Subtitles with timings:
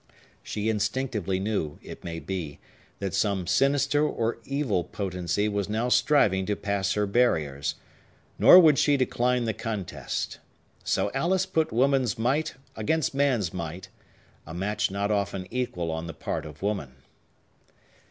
[0.41, 2.57] She instinctively knew, it may be,
[2.97, 7.75] that some sinister or evil potency was now striving to pass her barriers;
[8.39, 10.39] nor would she decline the contest.
[10.83, 13.89] So Alice put woman's might against man's might;
[14.47, 16.95] a match not often equal on the part of woman.